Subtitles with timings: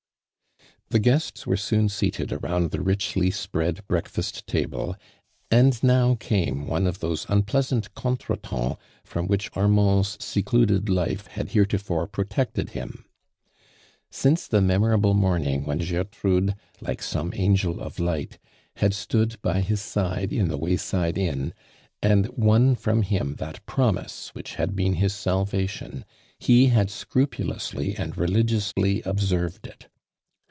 [0.89, 4.97] The guests were soon seated around the richly spread breakfast table,
[5.49, 8.75] and now came one of those unpleasant contre temps
[9.05, 13.05] from which Armand's secluded life had heretofore protected him.
[14.09, 18.37] Since the me morable morning when (lertrude, like some angel of light,
[18.75, 21.53] had stood by his side in the way side inn,
[22.01, 26.03] and won from him that pro mise which had been his salvation,
[26.37, 29.87] he nad scrupulously and religiously observed it.